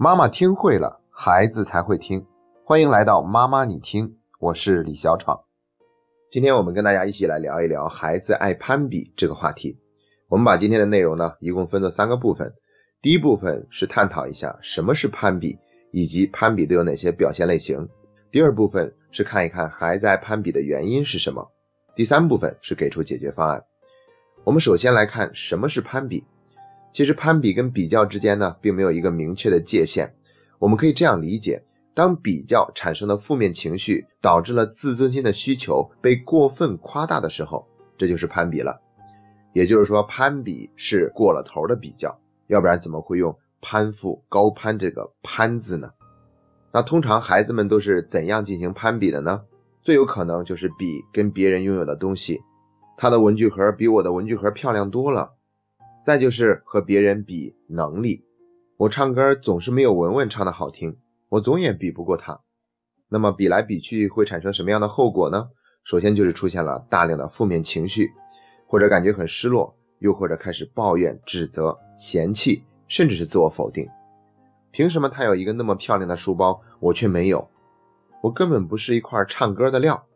[0.00, 2.24] 妈妈听会了，孩子才会听。
[2.64, 5.40] 欢迎来到妈妈你听，我是李小闯。
[6.30, 9.76] 今天我们跟大家一起来聊一聊孩子爱攀比这个话题。
[10.28, 12.54] 我们把今天的内容呢，一共分作三个部分。
[13.02, 15.58] 第一部分是探讨一下什么是攀比，
[15.90, 17.88] 以及攀比都有哪些表现类型。
[18.30, 21.50] 第二部分是看一看孩子爱攀比的原因是什么。
[21.96, 23.64] 第三部分是给出解决方案。
[24.44, 26.24] 我们首先来看什么是攀比。
[26.92, 30.14] 其实攀比跟比较之间呢，并没有一个明确的界限。
[30.58, 31.64] 我们可以这样理解：
[31.94, 37.66] 当比较产生的负面情绪导致了自尊心的需求被过分夸大的时候，
[37.96, 38.80] 这就是攀比了。
[39.52, 45.92] 也就是说，攀比是过了头的比较，要不然怎么会用攀附、高攀这个“攀”字呢？
[46.72, 49.42] 那通常孩子们都是怎样进行攀比的呢？
[49.80, 52.40] 最有可能就是比跟别人拥有的东西，
[52.96, 55.34] 他的文具盒比我的文具盒漂亮多了。
[56.08, 58.24] 再就是和别人比能力，
[58.78, 60.96] 我唱歌总是没有文文唱的好听，
[61.28, 62.40] 我总也比不过他。
[63.10, 65.50] 那么比来比去会产生什么样的后果呢？
[65.84, 68.12] 首先就是出现了大量的负面情绪，
[68.66, 73.90] 或者感觉很失落，又或者开始抱怨、指责、嫌弃，甚至是自我否定。
[74.70, 77.50] 凭什么他有一个那么漂亮的书包，我却没有？
[78.22, 80.06] 我根本不是一块唱歌的料。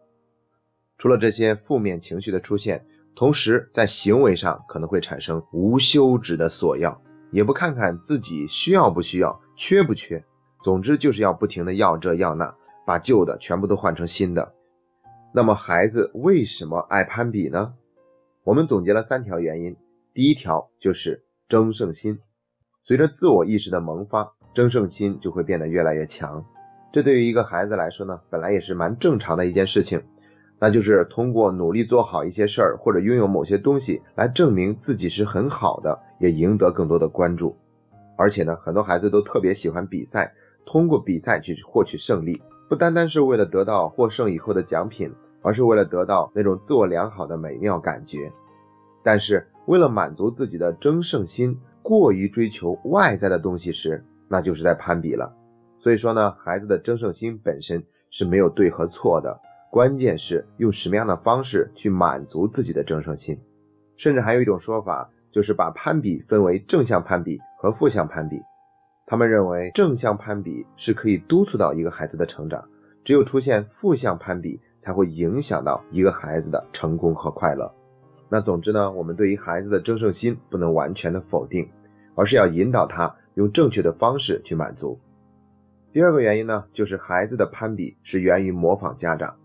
[0.97, 2.87] 除了这些负面情绪的出现。
[3.15, 10.25] 同时，在行为上可能会产生无休止的索要，也不看看自己需要不需要、缺不缺，
[10.63, 14.55] 总之就是要不停的要这要那，把旧的全部都换成新的。
[15.35, 17.75] 那么，孩子为什么爱攀比呢？
[18.45, 19.77] 我们总结了三条原因。
[20.15, 22.19] 第一条就是争胜心，
[22.85, 26.45] 随着自我意识的萌发，争胜心就会变得越来越强。
[26.93, 30.03] 这对于一个孩子来说呢，本来也是蛮正常的一件事情。
[30.63, 37.57] 那就是通过努力做好一些事儿，或者拥有某些东西来证明自己是很好的，也赢得更多的关注。
[38.17, 48.31] 而且呢，很多孩子都特别喜欢比赛，通过比赛去获取胜利，不单单是为了得到获胜以后的奖品，而是为了得到那种自我良好的美妙感觉。
[49.03, 55.35] 但是为了满足自己的争胜心，过于追求外在的东西时，那就是在攀比了。
[55.81, 59.41] 所以说呢，孩子的争胜心本身是没有对和错的。
[59.73, 63.41] 关键是用什么样的方式去满足自己的争胜心，
[63.97, 68.43] 甚至还有一种说法，就是把攀比分为正向攀比和负向攀比。
[69.07, 72.69] 他们认为正向攀比是可以督促到一个孩子的成长，
[73.03, 77.75] 只有出现负向攀比，才会影响到一个孩子的成功和快乐。
[78.29, 81.71] 那总之呢，我们对于孩子的争胜心不能完全的否定，
[82.15, 85.01] 而是要引导他用正确的方式去满足。
[85.95, 89.37] 第二个原因呢，就是孩子的攀比是源于模仿家长。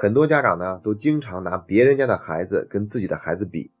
[0.00, 3.72] 很多家长呢，都经常拿别人家的孩子跟自己的孩子比，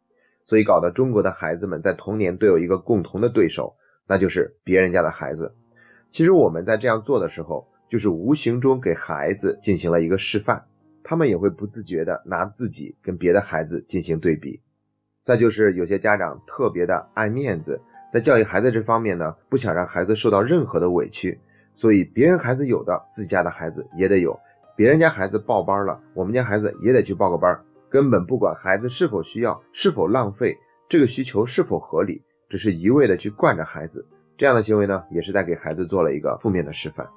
[0.46, 3.76] 所以搞得中国的孩子们在童年都有一个共同的对手，
[4.08, 5.54] 那就是别人家的孩子。
[6.10, 10.64] 其实我们在这样做的时候，就是无形中给孩子进行了一个示范，
[11.04, 14.60] 他们也会不自觉的拿自己跟别的孩子进行对比。
[15.22, 17.80] 再就是有些家长特别的爱面子，
[18.12, 21.38] 在教育孩子这方面呢，不想让孩子受到任何的委屈，
[21.76, 24.40] 所以别人孩子有的，自己家的孩子也得有。
[24.78, 30.56] 别人家孩子报班了，我们家孩子也得去报个班，根本不管孩子是否需要，是否浪费，
[30.88, 34.06] 这个需求是否合理，只是一味的去惯着孩子，
[34.36, 37.08] 这样的行为呢，也是在给孩子做了一个负面的示范。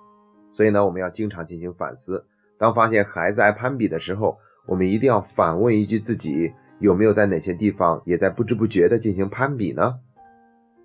[0.54, 2.26] 所以呢，我们要经常进行反思，
[2.58, 10.00] 当发现孩子爱攀比的时候，我们一定要反问一句自己，有没有在哪些地方也在不知不觉的进行攀比呢？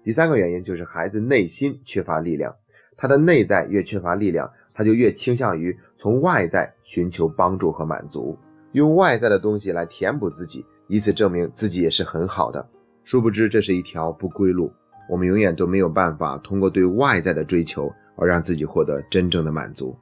[0.05, 2.57] 第三个原因就是孩子内心缺乏力量，
[2.99, 4.53] 他的内在越缺乏力量。
[4.77, 8.39] 他就越倾向于从外在寻求帮助和满足，
[8.73, 12.69] 用外在的东西来填补自己，以此证明自己也是很好的。
[13.03, 14.73] 殊不知这是一条不归路，
[15.09, 19.97] 我们永远都没有办法通过对外在的追求而让自己获得真正的满足。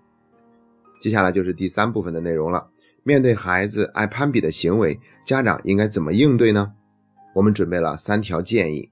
[1.01, 2.69] 接下来就是第三部分的内容了。
[3.05, 6.73] 面对孩子爱攀比的行为，家长应该怎么应对呢？
[7.35, 8.91] 我们准备了三条建议。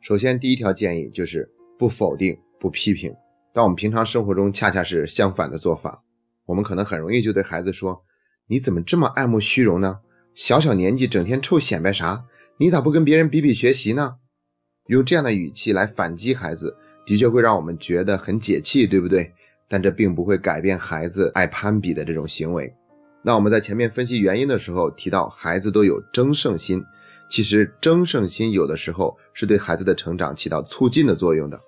[0.00, 3.14] 首先，第一条建议就是不否定、不批评。
[3.56, 6.02] 但我们平常生活中，恰恰是相反的做法。
[6.44, 8.04] 我们可能很容易就对孩子说
[8.46, 10.00] ：“你怎么这么爱慕虚荣呢？
[10.34, 12.26] 小小年纪整天臭显摆啥？
[12.58, 14.16] 你咋不跟别人比比学习呢？”
[14.88, 16.76] 用这样的语气来反击孩子，
[17.06, 19.32] 的确会让我们觉得很解气，对不对？
[19.70, 22.74] 但这并不会改变孩子爱攀比的这种行为。
[23.22, 26.84] 那我们在前面分析原因的时候提到，孩子都有争胜心，
[27.30, 31.62] 其实争胜心有的时候是对孩子的成长起到促进的作用的。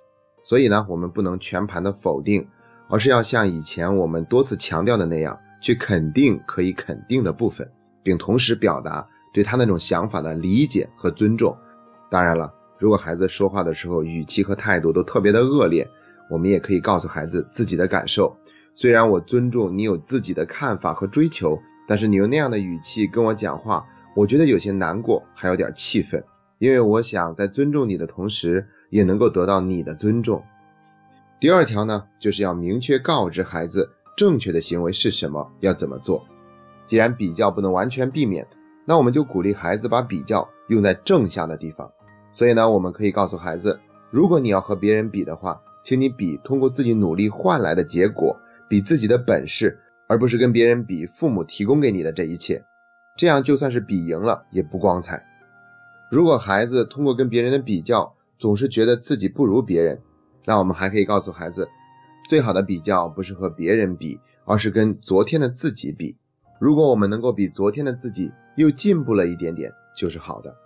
[0.48, 2.48] 所以呢，我们不能全盘的否定，
[2.88, 7.70] 而是要像以前我们多次强调的那样，去肯定可以肯定的部分，
[8.02, 11.58] 并同时表达对他那种想法的理解和尊重。
[12.10, 15.90] 当然了，如果孩子说话的时候语气和态度都特别的恶劣，
[16.30, 18.38] 我们也可以告诉孩子自己的感受。
[18.74, 23.84] 虽然我尊重你有自己的看法和追求，但是你用那样的语气跟我讲话，
[24.16, 26.24] 我觉得有些难过，还有点气愤。
[26.58, 30.42] 因为我想在尊重你的同时，也能够得到你的尊重。
[31.40, 36.26] 第二条呢，就是要明确告知孩子正确的行为是什么，要怎么做。
[36.86, 38.46] 既然比较不能完全避免，
[38.84, 41.92] 那我们就鼓励孩子把比较用在正向的地方。
[42.32, 43.80] 所以呢，我们可以告诉孩子，
[44.10, 48.40] 如果你要和别人比的话，请你比通过自己努力换来的结果。
[48.70, 52.66] 比自己的本事，而不是跟别人比父母提供给你的这一切，
[53.16, 55.24] 这样就算是比赢了也不光彩。
[56.10, 60.00] 如果孩子通过跟别人的比较，总是觉得自己不如别人，
[60.44, 61.68] 那我们还可以告诉孩子，
[62.28, 66.16] 最好的比较不是和别人比，而是跟昨天的自己比。
[66.60, 70.56] 如果我们能够比昨天的自己又进步了一点点，就是好的。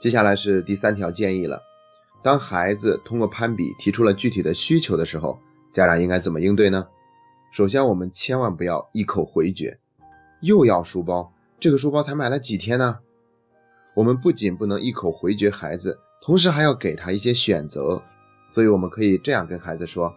[0.00, 1.62] 接下来是第三条建议了，
[2.22, 5.38] 当孩子通过攀比提出了具体的需求的时候，
[5.72, 6.88] 家长应该怎么应对呢？
[7.52, 9.78] 首先，我们千万不要一口回绝，
[10.40, 13.00] 又要书包，这个书包才买了几天呢？
[13.94, 18.02] 我们不仅不能一口回绝孩子，同时还要给他一些选择。
[18.50, 20.14] 所以，我们可以这样跟孩子说：“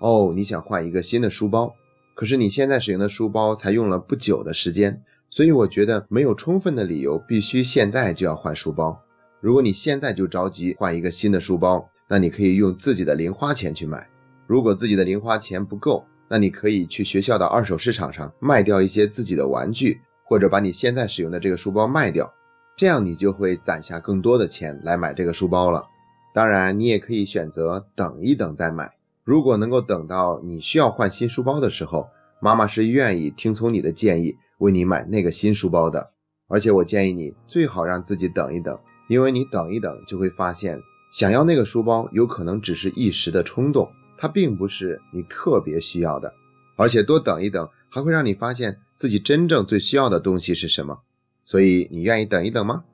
[0.00, 1.74] 哦，你想换一个新的书包，
[2.14, 9.02] 可是你现在使用的书包才用了不久的时间，所以我觉得没有充分的理由必须现在就要换书包。
[9.40, 14.08] 如果你现在就着急换一个新的书包，那你可以用自己的零花钱去买。
[14.46, 22.32] 如果自己的零花钱不够，那你可以去学校的二手市场上卖掉一些自己的玩具，或者把你现在使用的这个书包卖掉，
[22.76, 25.86] 这样你就会攒下更多的钱来买这个书包了。
[26.34, 28.96] 当然，你也可以选择等一等再买。
[29.22, 32.08] 如果能够等到你需要换新书包的时候，
[32.40, 36.10] 妈妈是愿意听从你的建议，为你买那个新书包的。
[36.48, 40.80] 而且我建议你最好让自己等一等，因为你等一等就会发现，
[41.12, 43.90] 想要那个书包有可能只是一时的冲动。
[44.18, 46.34] 它并不是你特别需要的，
[46.76, 51.00] 而且多等一等还会让你发现自己真正最需要的东西是什么。
[51.44, 52.84] 所以你愿意等一等吗？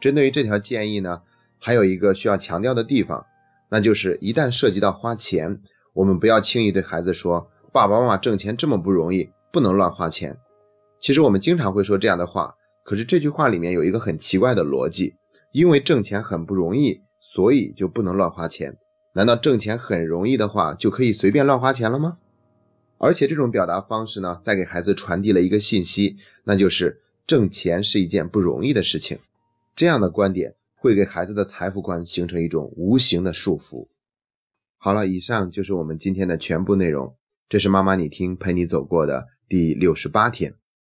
[0.00, 1.22] 针对于这条建议呢，
[1.58, 3.26] 还有一个需要强调的地方，
[3.68, 5.60] 那就是一旦涉及到花钱，
[5.92, 10.38] 我们不要轻易对孩子说爸爸妈妈挣钱这么不容易，不能乱花钱。
[11.00, 12.54] 其实我们经常会说这样的话，
[12.84, 15.16] 可是这句话里面有一个很奇怪的逻辑，
[15.52, 18.78] 因为挣钱很不容易，所以就不能乱花钱。
[19.12, 22.18] 难道挣钱很容易的话，就可以随便乱花钱了吗？
[22.98, 29.20] 而且这种表达方式呢，再给孩子传递了一个信息，那就是挣钱是一件不容易的事情。
[29.76, 33.86] 这样的观点会给孩子的财富观形成一种无形的束缚。
[34.78, 37.14] 好了，以上就是我们今天的全部内容。
[37.48, 40.56] 这是妈妈你听陪你走过的第六十八天。